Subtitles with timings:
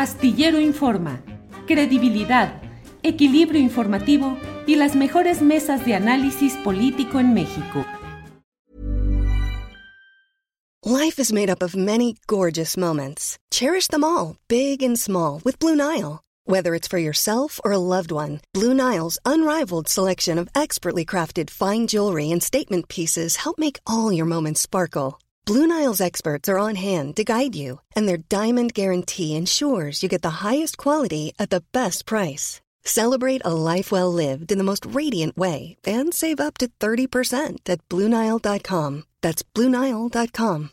[0.00, 1.20] Astillero Informa,
[1.66, 2.62] credibilidad,
[3.02, 7.84] equilibrio informativo y las mejores mesas de análisis político en México.
[10.82, 13.36] Life is made up of many gorgeous moments.
[13.50, 16.22] Cherish them all, big and small, with Blue Nile.
[16.46, 21.50] Whether it's for yourself or a loved one, Blue Nile's unrivaled selection of expertly crafted
[21.50, 25.18] fine jewelry and statement pieces help make all your moments sparkle.
[25.50, 30.08] Blue Nile's experts are on hand to guide you, and their diamond guarantee ensures you
[30.08, 32.60] get the highest quality at the best price.
[32.84, 37.68] Celebrate a life well lived in the most radiant way and save up to 30%
[37.68, 39.02] at BlueNile.com.
[39.22, 40.70] That's BlueNile.com.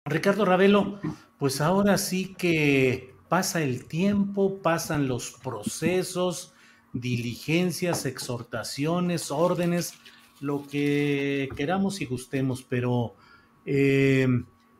[0.06, 1.00] Ricardo Ravelo,
[1.40, 6.52] pues ahora sí que pasa el tiempo, pasan los procesos,
[6.92, 9.94] diligencias, exhortaciones, órdenes,
[10.40, 13.14] lo que queramos y gustemos, pero
[13.64, 14.26] eh,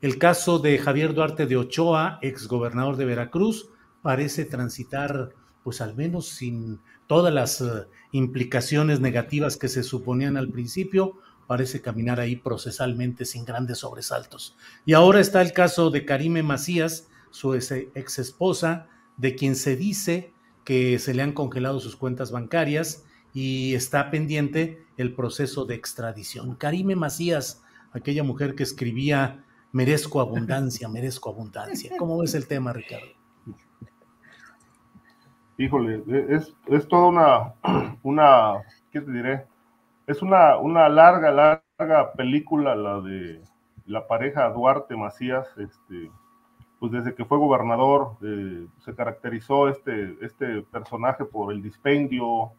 [0.01, 3.69] el caso de Javier Duarte de Ochoa, exgobernador de Veracruz,
[4.03, 5.31] parece transitar,
[5.63, 11.81] pues al menos sin todas las uh, implicaciones negativas que se suponían al principio, parece
[11.81, 14.57] caminar ahí procesalmente sin grandes sobresaltos.
[14.85, 20.33] Y ahora está el caso de Karime Macías, su ex esposa, de quien se dice
[20.65, 26.55] que se le han congelado sus cuentas bancarias y está pendiente el proceso de extradición.
[26.57, 31.93] Karime Macías, aquella mujer que escribía merezco abundancia, merezco abundancia.
[31.99, 33.07] ¿Cómo ves el tema, Ricardo?
[35.59, 37.55] Híjole, es, es toda una,
[38.03, 39.47] una, ¿qué te diré?
[40.07, 41.31] Es una, una larga,
[41.79, 43.43] larga película la de
[43.87, 46.11] la pareja Duarte Macías, este,
[46.83, 52.51] pues desde que fue gobernador eh, se caracterizó este, este personaje por el dispendio,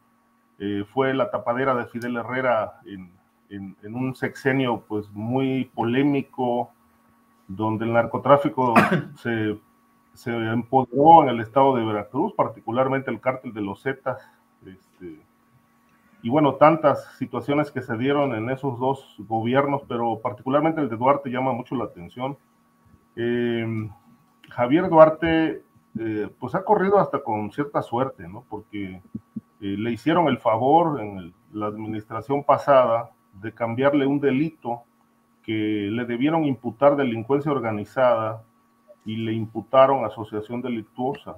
[0.59, 3.11] eh, fue la tapadera de Fidel Herrera en,
[3.49, 6.71] en, en, un sexenio pues muy polémico,
[7.49, 8.73] donde el narcotráfico
[9.17, 9.59] se,
[10.13, 14.21] se, empoderó en el estado de Veracruz, particularmente el cártel de los Zetas,
[14.65, 15.19] este,
[16.21, 20.95] y bueno, tantas situaciones que se dieron en esos dos gobiernos, pero particularmente el de
[20.95, 22.37] Duarte llama mucho la atención.
[23.17, 23.89] Eh,
[24.55, 25.63] Javier Duarte,
[25.99, 28.45] eh, pues ha corrido hasta con cierta suerte, ¿no?
[28.49, 29.01] Porque
[29.35, 33.09] eh, le hicieron el favor en la administración pasada
[33.41, 34.83] de cambiarle un delito
[35.41, 38.43] que le debieron imputar delincuencia organizada
[39.05, 41.37] y le imputaron asociación delictuosa,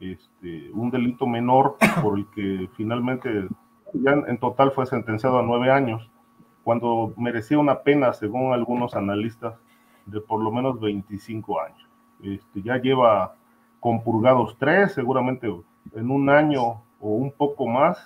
[0.00, 3.46] este, un delito menor por el que finalmente
[3.92, 6.10] ya en total fue sentenciado a nueve años,
[6.64, 9.54] cuando merecía una pena, según algunos analistas,
[10.06, 11.87] de por lo menos 25 años.
[12.22, 13.34] Este, ya lleva
[13.80, 15.46] compurgados tres, seguramente
[15.94, 17.98] en un año o un poco más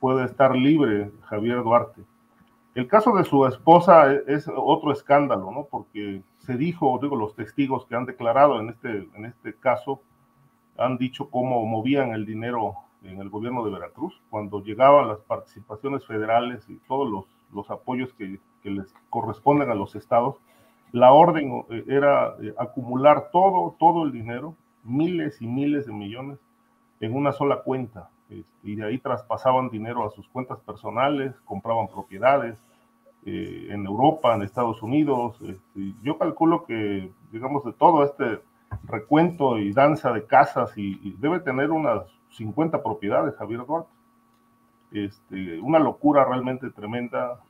[0.00, 2.02] puede estar libre Javier Duarte.
[2.74, 5.64] El caso de su esposa es otro escándalo, ¿no?
[5.64, 10.00] Porque se dijo, digo, los testigos que han declarado en este, en este caso
[10.76, 16.06] han dicho cómo movían el dinero en el gobierno de Veracruz, cuando llegaban las participaciones
[16.06, 20.36] federales y todos los, los apoyos que, que les corresponden a los estados,
[20.92, 24.54] la orden eh, era eh, acumular todo, todo el dinero,
[24.84, 26.38] miles y miles de millones,
[27.00, 28.10] en una sola cuenta.
[28.30, 32.58] Este, y de ahí traspasaban dinero a sus cuentas personales, compraban propiedades
[33.24, 35.38] eh, en Europa, en Estados Unidos.
[35.42, 38.40] Este, yo calculo que, digamos, de todo este
[38.84, 43.90] recuento y danza de casas, y, debe tener unas 50 propiedades, Javier Duarte.
[44.90, 47.40] Este, una locura realmente tremenda.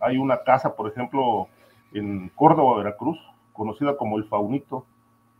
[0.00, 1.48] hay una casa, por ejemplo,
[1.92, 3.18] en Córdoba, Veracruz,
[3.52, 4.84] conocida como el Faunito.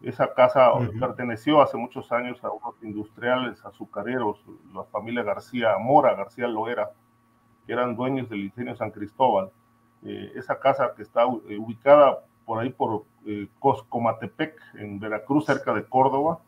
[0.02, 0.98] Esa casa uh -huh.
[0.98, 4.42] perteneció hace muchos años a unos industriales azucareros,
[4.74, 6.90] la familia García Mora, García Loera,
[7.66, 9.50] que eran dueños del ingenio San Cristóbal.
[10.04, 15.72] Eh, esa casa que está eh, ubicada por ahí por eh, Coscomatepec, en Veracruz, cerca
[15.72, 16.40] de Córdoba,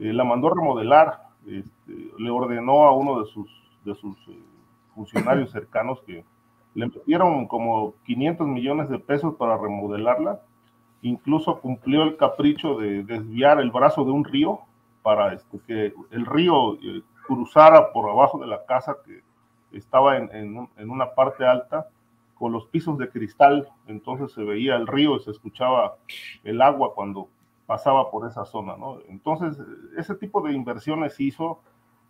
[0.00, 3.50] eh, la mandó remodelar, este, le ordenó a uno de sus,
[3.84, 4.16] de sus
[4.94, 6.24] funcionarios cercanos que
[6.74, 10.40] le metieron como 500 millones de pesos para remodelarla,
[11.02, 14.60] incluso cumplió el capricho de desviar el brazo de un río
[15.02, 19.22] para este, que el río eh, cruzara por abajo de la casa que
[19.76, 21.88] estaba en, una parte alta
[22.34, 25.96] con los pisos de cristal, entonces se veía el río y se escuchaba
[26.42, 27.28] el agua cuando
[27.66, 28.74] pasaba por esa zona.
[29.08, 29.56] Entonces,
[29.96, 31.60] ese tipo de inversiones hizo,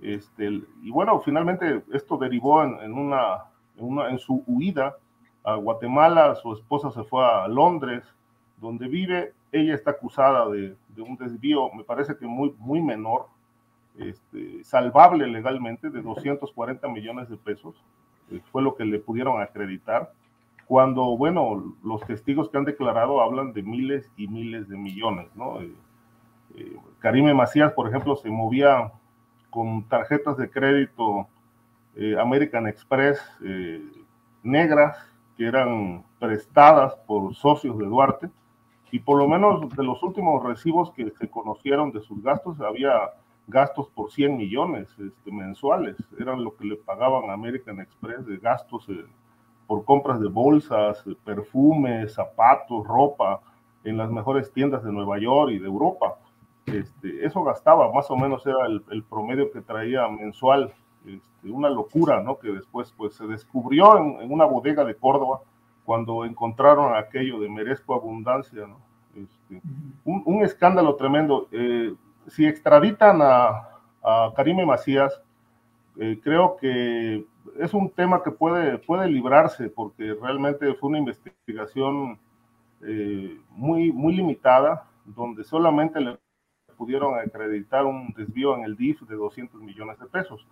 [0.00, 3.44] este, y bueno, finalmente esto derivó en, una,
[3.78, 4.96] en su huida
[5.42, 8.02] a Guatemala, su esposa se fue a Londres,
[8.58, 13.26] donde vive, ella está acusada de, un desvío, me parece que muy, muy menor,
[13.98, 17.74] este, salvable legalmente, de 240 millones de pesos,
[18.30, 20.12] eh, fue lo que le pudieron acreditar,
[20.66, 25.60] cuando, bueno, los testigos que han declarado hablan de miles y miles de millones, ¿no?
[25.60, 25.74] Eh,
[26.56, 28.92] eh, Karime Macías, por ejemplo, se movía
[29.50, 31.28] con tarjetas de crédito
[32.20, 33.20] American Express
[34.42, 34.96] negras
[35.36, 38.30] que eran prestadas por socios de Duarte,
[38.94, 42.92] y por lo menos de los últimos recibos que se conocieron de sus gastos, había
[43.48, 48.36] gastos por 100 millones este, mensuales, eran lo que le pagaban a American Express de
[48.36, 49.04] gastos eh,
[49.66, 53.40] por compras de bolsas, perfumes, zapatos, ropa
[53.82, 56.18] en las mejores tiendas de Nueva York y de Europa.
[56.66, 60.72] Este, eso gastaba, más o menos era el, promedio que traía mensual,
[61.04, 62.38] este, una locura, ¿no?
[62.38, 65.40] Que después pues se descubrió en, una bodega de Córdoba
[65.84, 68.78] cuando encontraron aquello de merezco abundancia, ¿no?
[69.14, 69.60] Este,
[70.04, 71.48] un, un, escándalo tremendo.
[71.52, 71.94] Eh,
[72.26, 73.68] si extraditan a,
[74.02, 75.20] a Karime Macías,
[75.96, 77.24] eh, creo que
[77.58, 82.18] es un tema que puede, puede librarse porque realmente fue una investigación
[82.82, 86.18] eh, muy, muy limitada, donde solamente le
[86.76, 90.46] pudieron acreditar un desvío en el DIF de 200 millones de pesos.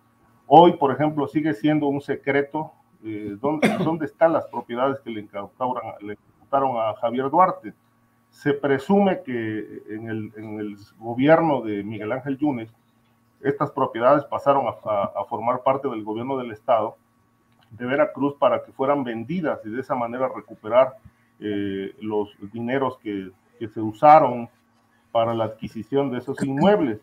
[0.47, 2.71] Hoy, por ejemplo, sigue siendo un secreto
[3.03, 7.73] eh, dónde, dónde, están las propiedades que le incautaron, le incautaron a Javier Duarte
[8.33, 12.73] se presume que en el, gobierno de Miguel Ángel Yunes,
[13.41, 16.97] estas propiedades pasaron a, formar parte del gobierno del Estado
[17.69, 20.97] de Veracruz para que fueran vendidas y de esa manera recuperar
[21.39, 23.31] eh, los dineros que,
[23.71, 24.49] se usaron
[25.13, 26.99] para la adquisición de esos inmuebles.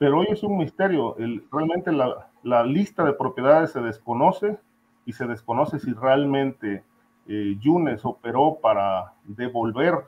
[0.00, 1.14] Pero hoy es un misterio.
[1.52, 4.58] realmente la, lista de propiedades se desconoce
[5.04, 6.82] y se desconoce si realmente
[7.28, 9.98] eh, Yunes operó para devolver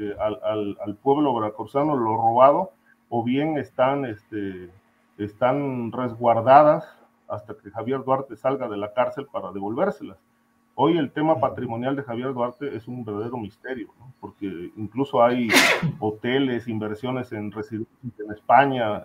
[0.00, 2.72] eh, al, pueblo veracruzano lo robado
[3.10, 4.70] o bien están, este,
[5.18, 6.88] están resguardadas
[7.28, 10.16] hasta que Javier Duarte salga de la cárcel para devolvérselas.
[10.74, 13.88] Hoy el tema patrimonial de Javier Duarte es un verdadero misterio,
[14.20, 15.48] porque incluso hay
[15.98, 19.02] hoteles, inversiones en en España,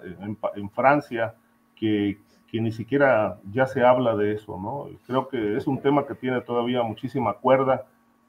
[0.55, 1.35] en, Francia,
[1.75, 2.17] que,
[2.49, 4.87] que, ni siquiera ya se habla de eso, ¿no?
[5.05, 7.85] Creo que es un tema que tiene todavía muchísima cuerda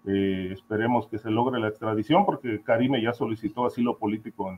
[0.07, 4.57] eh, esperemos que se logre la extradición porque Karime ya solicitó asilo político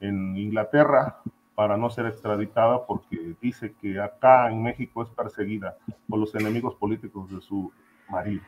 [0.00, 1.18] en, Inglaterra
[1.54, 5.76] para no ser extraditada porque dice que acá en México es perseguida
[6.08, 7.70] por los enemigos políticos de su
[8.10, 8.42] marido.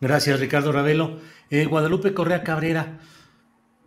[0.00, 1.18] Gracias, Ricardo Ravelo.
[1.50, 2.98] Eh, Guadalupe Correa Cabrera,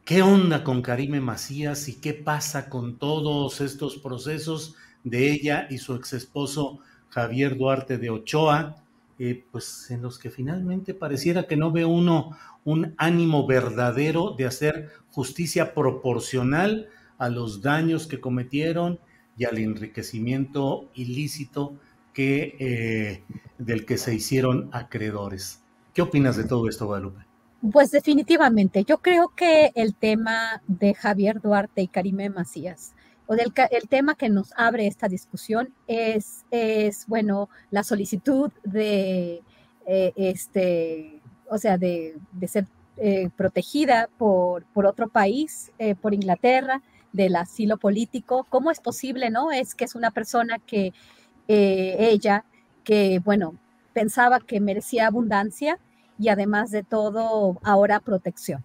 [0.03, 5.77] ¿qué onda con Karime Macías y qué pasa con todos estos procesos de ella y
[5.77, 8.77] su ex esposo Javier Duarte de Ochoa?
[9.19, 14.45] Eh, pues en los que finalmente pareciera que no ve uno un ánimo verdadero de
[14.45, 16.87] hacer justicia proporcional
[17.17, 18.99] a los daños que cometieron
[19.37, 21.77] y al enriquecimiento ilícito
[22.13, 23.23] que, eh,
[23.57, 25.63] del que se hicieron acreedores.
[25.93, 27.25] ¿Qué opinas de todo esto, Guadalupe?
[27.71, 32.93] Pues definitivamente, yo creo que el tema de Javier Duarte y Karime Macías
[33.37, 39.41] el tema que nos abre esta discusión es, es bueno, la solicitud de,
[39.85, 46.81] eh, este, o sea, de, ser eh, protegida por, por, otro país, por Inglaterra,
[47.13, 48.45] del asilo político.
[48.49, 49.51] ¿Cómo es posible, no?
[49.51, 50.93] Es que es una persona que
[51.53, 52.45] ella,
[52.83, 53.55] que, bueno,
[53.93, 55.77] pensaba que merecía abundancia
[56.17, 58.63] y además de todo, ahora protección.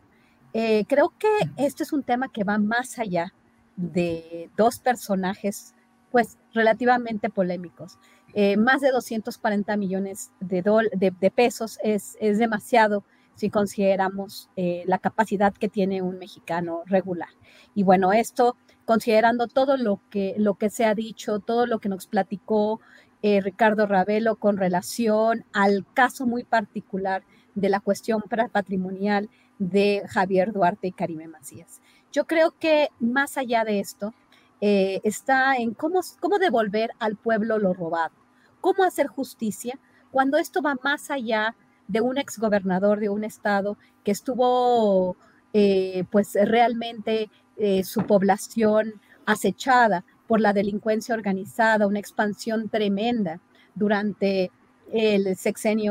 [0.53, 3.33] creo que esto es un tema que va más allá
[3.77, 5.75] de dos personajes
[6.11, 7.99] pues relativamente polémicos.
[8.35, 10.63] Eh, más de 240 millones de,
[10.93, 13.05] de, pesos es, es, demasiado
[13.37, 17.29] si consideramos eh, la capacidad que tiene un mexicano regular.
[17.75, 21.89] Y bueno, esto considerando todo lo que, lo que se ha dicho, todo lo que
[21.89, 22.81] nos platicó
[23.23, 27.23] eh, Ricardo Ravelo con relación al caso muy particular
[27.55, 31.81] de la cuestión patrimonial de Javier Duarte y Karime Macías.
[32.13, 34.15] Yo creo que más allá de esto,
[34.61, 38.15] eh, está en cómo, cómo devolver al pueblo lo robado,
[38.61, 39.79] cómo hacer justicia
[40.11, 41.55] cuando esto va más allá
[41.89, 45.17] de un exgobernador de un estado que estuvo
[45.53, 53.41] eh, pues realmente eh, su población acechada por la delincuencia organizada, una expansión tremenda
[53.75, 54.51] durante
[54.93, 55.91] el sexenio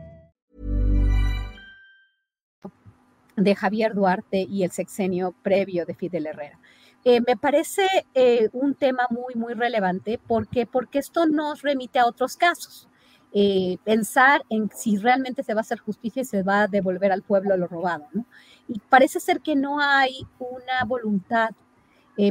[3.43, 6.59] De Javier Duarte y el sexenio previo de Fidel Herrera.
[7.03, 12.05] Eh, me parece eh, un tema muy, muy relevante porque, porque esto nos remite a
[12.05, 12.87] otros casos.
[13.33, 17.11] Eh, pensar en si realmente se va a hacer justicia y se va a devolver
[17.11, 18.07] al pueblo lo robado.
[18.67, 21.51] Y parece ser que no hay una voluntad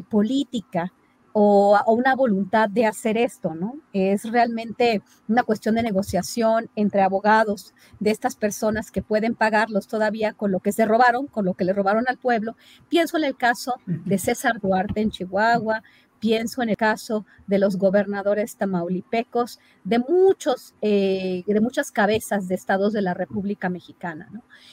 [0.09, 0.93] política
[1.33, 3.75] o, una voluntad de hacer esto, ¿no?
[3.93, 10.33] Es realmente una cuestión de negociación entre abogados de estas personas que pueden pagarlos todavía
[10.33, 12.57] con lo que se robaron, con lo que le robaron al pueblo.
[12.89, 15.83] Pienso en el caso de César Duarte en Chihuahua,
[16.21, 22.55] Pienso en el caso de los gobernadores tamaulipecos, de, muchos, eh, de muchas cabezas de
[22.55, 24.31] estados de la República Mexicana.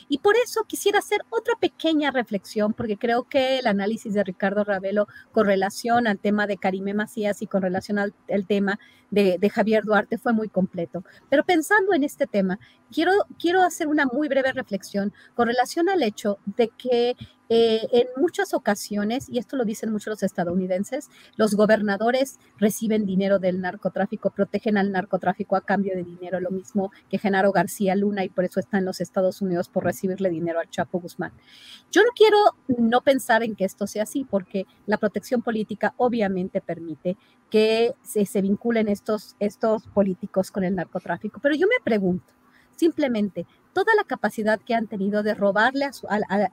[0.10, 4.66] Y por eso quisiera hacer otra pequeña reflexión, porque creo que el análisis de Ricardo
[4.66, 8.14] Ravelo con relación al tema de Karime Macías y con relación al,
[8.46, 8.78] tema
[9.10, 11.04] de, Javier Duarte fue muy completo.
[11.30, 12.60] Pero pensando en este tema,
[12.92, 17.16] quiero, quiero hacer una muy breve reflexión con relación al hecho de que
[17.50, 23.40] eh, en muchas ocasiones, y esto lo dicen muchos los estadounidenses, los gobernadores reciben dinero
[23.40, 28.24] del narcotráfico, protegen al narcotráfico a cambio de dinero, lo mismo que Genaro García Luna,
[28.24, 31.32] y por eso está en los Estados Unidos por recibirle dinero al Chapo Guzmán.
[31.92, 32.38] Yo no quiero
[32.78, 37.18] no pensar en que esto sea así, porque la protección política obviamente permite
[37.50, 42.34] que se, se vinculen estos, estos políticos con el narcotráfico, pero yo me pregunto,
[42.76, 43.46] simplemente
[43.78, 45.86] toda la capacidad que han tenido de robarle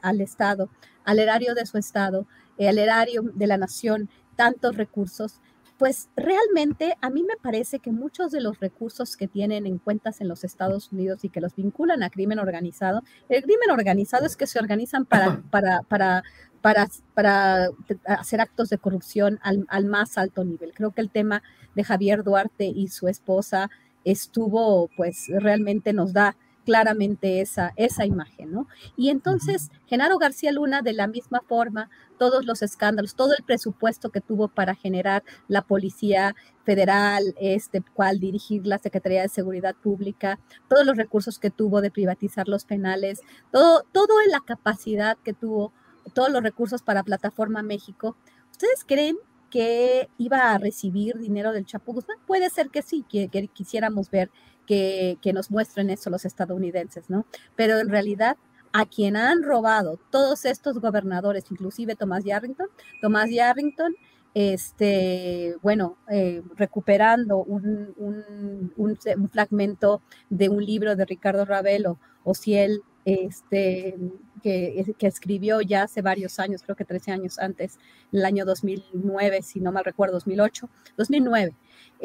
[0.03, 0.69] al, Estado,
[1.07, 2.27] al erario de su Estado,
[2.59, 5.41] eh, al erario de la nación, tantos recursos,
[5.79, 10.21] pues realmente a mí me parece que muchos de los recursos que tienen en cuentas
[10.21, 14.37] en los Estados Unidos y que los vinculan a crimen organizado, el crimen organizado es
[14.37, 16.25] que se organizan para, para, para,
[16.61, 17.71] para, para
[18.05, 20.75] hacer actos de corrupción al, al, más alto nivel.
[20.75, 21.43] Creo que el tema
[21.75, 23.71] de Javier Duarte y su esposa
[24.05, 28.67] estuvo, pues realmente nos da claramente esa, esa imagen, ¿no?
[28.97, 34.11] Y entonces, Genaro García Luna, de la misma forma, todos los escándalos, todo el presupuesto
[34.11, 40.39] que tuvo para generar la Policía Federal, este, cual dirigir la Secretaría de Seguridad Pública,
[40.69, 43.21] todos los recursos que tuvo de privatizar los penales,
[43.53, 45.73] todo, todo en la capacidad que tuvo,
[46.15, 48.17] todos los recursos para Plataforma México.
[48.51, 49.17] ¿Ustedes creen
[49.51, 52.19] que iba a recibir dinero del Chapo Guzmán?
[52.27, 54.31] Puede ser que sí, que quisiéramos ver
[54.67, 57.27] que, nos muestren eso los estadounidenses, ¿no?
[57.57, 58.37] Pero en realidad
[58.73, 62.69] a quien han robado todos estos gobernadores, inclusive Tomás Yarrington,
[63.01, 63.95] Tomás Yarrington,
[64.35, 68.99] este, bueno, eh, recuperando un,
[69.33, 73.97] fragmento de un libro de Ricardo Ravelo, o si él este,
[74.43, 77.79] que, que, escribió ya hace varios años, creo que 13 años antes,
[78.13, 81.55] el año 2009, si no mal recuerdo, 2008, 2009,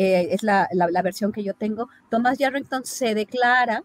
[0.02, 3.84] eh, es la, la, versión que yo tengo, Thomas Yarrington se declara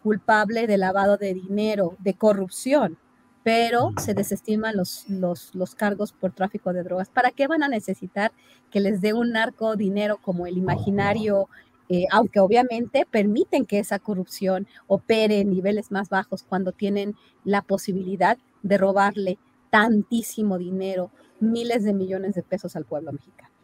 [0.00, 2.98] culpable de lavado de dinero, de corrupción,
[3.42, 7.08] pero se desestiman los, los, los, cargos por tráfico de drogas.
[7.08, 8.30] ¿Para qué van a necesitar
[8.70, 11.48] que les dé un narco dinero como el imaginario
[11.88, 17.62] eh, aunque obviamente permiten que esa corrupción opere en niveles más bajos cuando tienen la
[17.62, 19.38] posibilidad de robarle
[19.70, 23.55] tantísimo dinero, miles de millones de pesos al pueblo mexicano.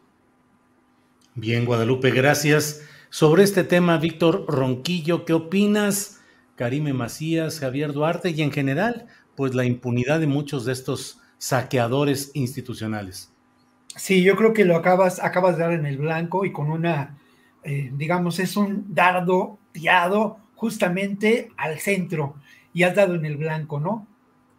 [1.35, 2.81] Bien, Guadalupe, gracias.
[3.09, 6.21] Sobre este tema, Víctor Ronquillo, ¿qué opinas?
[6.55, 12.31] Karime Macías, Javier Duarte y en general, pues la impunidad de muchos de estos saqueadores
[12.33, 13.31] institucionales.
[13.95, 17.17] Sí, yo creo que lo acabas, acabas de dar en el blanco y con una
[17.63, 22.35] eh, digamos, es un dardo tirado justamente al centro
[22.73, 24.05] y has dado en el blanco, ¿no?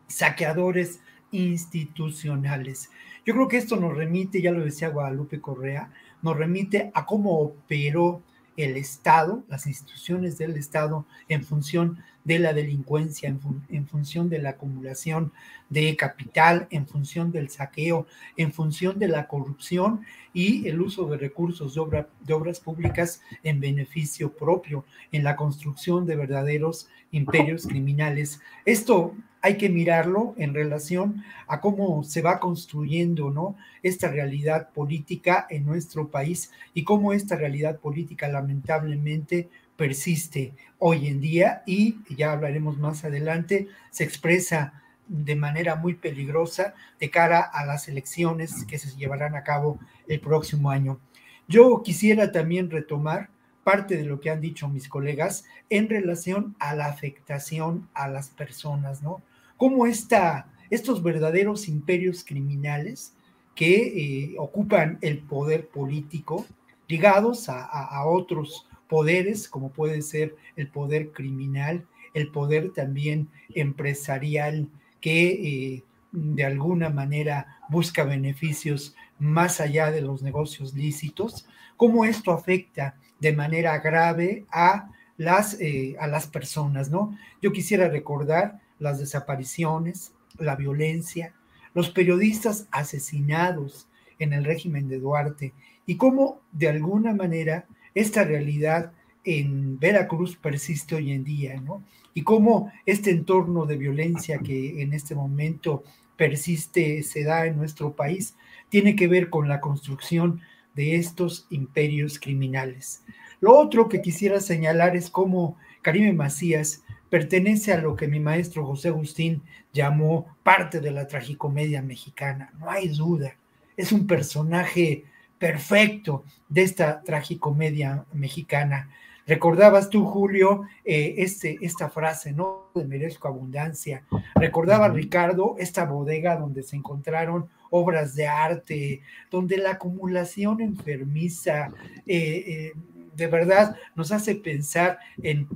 [0.07, 1.01] Saqueadores
[1.31, 2.91] institucionales.
[3.27, 5.91] Yo creo que esto nos remite, ya lo decía Guadalupe Correa,
[6.25, 8.23] nos remite a cómo operó
[8.57, 14.51] el Estado, las instituciones del Estado en función de la delincuencia, en, función de la
[14.51, 15.33] acumulación
[15.69, 18.07] de capital, en función del saqueo,
[18.39, 24.33] en función de la corrupción y el uso de recursos de, obras públicas en beneficio
[24.33, 28.41] propio, en la construcción de verdaderos imperios criminales.
[28.65, 29.15] Esto
[29.45, 33.59] hay que mirarlo en relación a cómo se va construyendo ¿no?
[33.83, 41.21] esta realidad política en nuestro país y cómo esta realidad política lamentablemente persiste hoy en
[41.21, 47.67] día y ya hablaremos más adelante, se expresa de manera muy peligrosa de cara a
[47.67, 51.01] las elecciones que se llevarán a cabo el próximo año.
[51.49, 53.29] Yo quisiera también retomar
[53.63, 58.31] parte de lo que han dicho mis colegas en relación a la afectación a las
[58.31, 59.21] personas, ¿no?
[59.57, 63.15] Cómo estos verdaderos imperios criminales
[63.55, 66.45] que eh, ocupan el poder político,
[66.89, 74.69] ligados a, otros poderes, como puede ser el poder criminal, el poder también empresarial,
[75.01, 81.47] que eh, de alguna manera busca beneficios más allá de los negocios lícitos,
[81.77, 87.17] cómo esto afecta de manera grave a las, eh, a las personas, ¿no?
[87.41, 91.35] Yo quisiera recordar las desapariciones, la violencia,
[91.75, 93.89] los periodistas asesinados
[94.21, 95.53] en el régimen de Duarte
[95.87, 98.93] y cómo de alguna manera esta realidad
[99.25, 101.83] en Veracruz persiste hoy en día, ¿no?
[102.13, 105.83] Y cómo este entorno de violencia que en este momento
[106.17, 108.37] persiste, se da en nuestro país,
[108.69, 110.43] tiene que ver con la construcción
[110.75, 113.03] de estos imperios criminales.
[113.41, 118.67] Lo otro que quisiera señalar es cómo Karime Macías pertenece a lo que mi maestro
[118.67, 119.43] José Agustín
[119.73, 123.37] llamó parte de la tragicomedia mexicana, no hay duda.
[123.77, 125.05] Es un personaje
[125.39, 128.89] perfecto de esta tragicomedia mexicana.
[129.27, 132.71] Recordabas tú, Julio, eh, este, esta frase, ¿no?
[132.75, 134.05] De merezco abundancia.
[134.35, 141.71] Recordaba Ricardo esta bodega donde se encontraron obras de arte, donde la acumulación enfermiza,
[142.07, 142.73] eh, eh,
[143.17, 145.49] de verdad nos hace pensar en,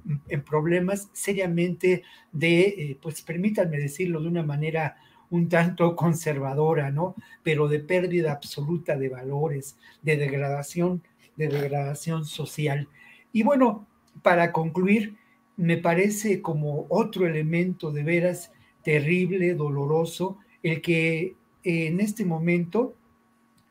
[0.45, 4.97] problemas seriamente de, eh, pues permítanme decirlo de una manera
[5.31, 7.15] un tanto conservadora, ¿no?
[7.43, 11.03] Pero de pérdida absoluta de valores, de degradación,
[11.37, 12.89] de degradación social.
[13.33, 13.87] Y bueno,
[14.23, 15.17] para concluir,
[15.57, 22.95] me parece como otro elemento de veras terrible, doloroso, el que en este momento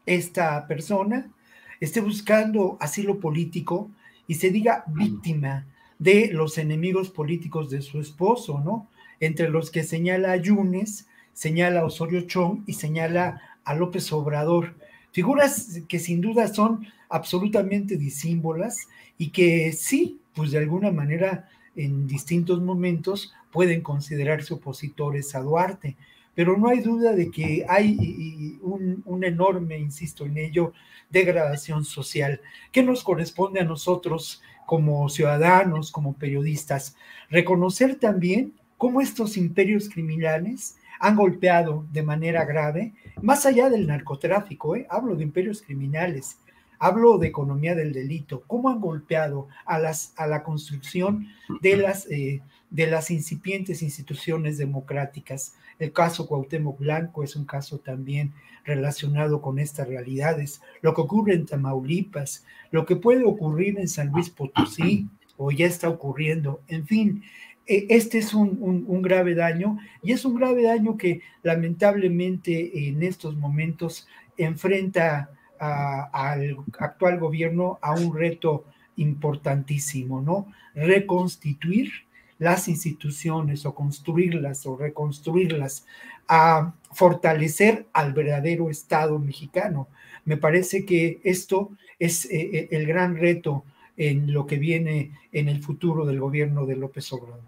[0.05, 1.31] esta persona
[1.79, 3.89] esté buscando asilo político
[4.27, 5.65] y se diga víctima
[5.99, 8.89] de los enemigos políticos de su esposo, ¿no?
[9.19, 14.75] Entre los que señala a Yunes, señala a Osorio Chong y señala a López Obrador.
[15.11, 18.87] Figuras que sin duda son absolutamente disímbolas
[19.17, 25.95] y que sí, pues de alguna manera en distintos momentos pueden considerarse opositores a Duarte
[26.37, 30.71] pero no hay duda de que hay un, enorme, insisto en ello,
[31.09, 36.95] degradación social que nos corresponde a nosotros como ciudadanos, como periodistas,
[37.31, 44.75] reconocer también cómo estos imperios criminales han golpeado de manera grave, más allá del narcotráfico,
[44.75, 44.85] ¿eh?
[44.91, 46.37] hablo de imperios criminales,
[46.77, 51.29] hablo de economía del delito, cómo han golpeado a, las, a la construcción
[51.61, 57.79] de las, eh, de las incipientes instituciones democráticas, el caso Cuauhtémoc Blanco es un caso
[57.79, 58.33] también
[58.65, 60.61] relacionado con estas realidades.
[60.81, 65.67] Lo que ocurre en Tamaulipas, lo que puede ocurrir en San Luis Potosí o ya
[65.67, 66.61] está ocurriendo.
[66.67, 67.23] En fin,
[67.65, 73.35] e, este es un, grave daño y es un grave daño que lamentablemente en estos
[73.37, 80.51] momentos enfrenta al actual gobierno a un reto importantísimo, ¿no?
[80.75, 81.91] Reconstituir
[82.39, 85.85] las instituciones o construirlas o reconstruirlas,
[86.27, 89.87] a fortalecer al verdadero Estado mexicano.
[90.25, 93.63] Me parece que esto es eh, eh, el gran reto
[93.95, 97.43] en lo que viene en el futuro del gobierno de López Obrador.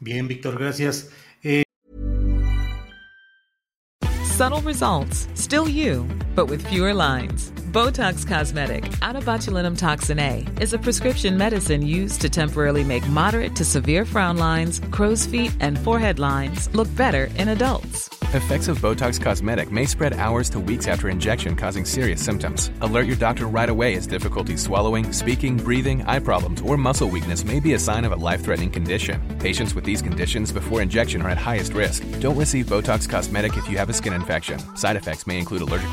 [0.00, 1.10] Bien, Víctor, gracias.
[1.42, 1.62] Eh...
[4.24, 7.50] Subtle results, still you, but with fewer lines.
[7.72, 13.06] Botox Cosmetic, out of botulinum toxin A, is a prescription medicine used to temporarily make
[13.08, 18.10] moderate to severe frown lines, crow's feet, and forehead lines look better in adults.
[18.32, 22.70] Effects of Botox Cosmetic may spread hours to weeks after injection, causing serious symptoms.
[22.80, 27.44] Alert your doctor right away as difficulty swallowing, speaking, breathing, eye problems, or muscle weakness
[27.44, 29.20] may be a sign of a life threatening condition.
[29.40, 32.04] Patients with these conditions before injection are at highest risk.
[32.20, 34.60] Don't receive Botox Cosmetic if you have a skin infection.
[34.76, 35.92] Side effects may include allergic